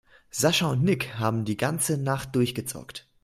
Sascha 0.31 0.71
und 0.71 0.81
Nick 0.83 1.19
haben 1.19 1.45
die 1.45 1.57
ganze 1.57 1.95
Nacht 1.99 2.35
durchgezockt. 2.35 3.07